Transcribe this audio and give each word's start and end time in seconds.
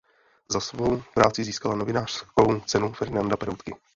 Za 0.51 0.59
svou 0.59 1.03
práci 1.13 1.43
získala 1.43 1.75
novinářskou 1.75 2.59
Cenu 2.59 2.93
Ferdinanda 2.93 3.37
Peroutky. 3.37 3.75